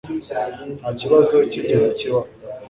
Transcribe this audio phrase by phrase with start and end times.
[0.79, 2.29] Nta kibazo cyigeze kibaho.